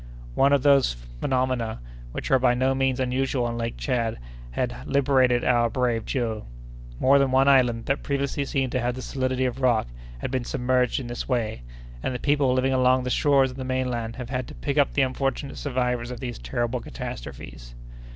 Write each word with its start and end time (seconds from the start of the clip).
One 0.33 0.51
of 0.51 0.63
those 0.63 0.93
phenomena, 1.19 1.79
which 2.11 2.31
are 2.31 2.39
by 2.39 2.55
no 2.55 2.73
means 2.73 2.99
unusual 2.99 3.45
on 3.45 3.55
Lake 3.55 3.77
Tchad, 3.77 4.17
had 4.49 4.75
liberated 4.87 5.43
our 5.43 5.69
brave 5.69 6.05
Joe. 6.05 6.47
More 6.99 7.19
than 7.19 7.29
one 7.29 7.47
island, 7.47 7.85
that 7.85 8.01
previously 8.01 8.43
seemed 8.45 8.71
to 8.71 8.79
have 8.81 8.95
the 8.95 9.03
solidity 9.03 9.45
of 9.45 9.61
rock, 9.61 9.85
has 10.17 10.31
been 10.31 10.43
submerged 10.43 10.99
in 10.99 11.05
this 11.05 11.29
way; 11.29 11.61
and 12.01 12.15
the 12.15 12.19
people 12.19 12.51
living 12.51 12.73
along 12.73 13.03
the 13.03 13.11
shores 13.11 13.51
of 13.51 13.57
the 13.57 13.63
mainland 13.63 14.15
have 14.15 14.31
had 14.31 14.47
to 14.47 14.55
pick 14.55 14.79
up 14.79 14.93
the 14.93 15.03
unfortunate 15.03 15.57
survivors 15.59 16.09
of 16.09 16.19
these 16.19 16.39
terrible 16.39 16.79
catastrophes. 16.79 17.75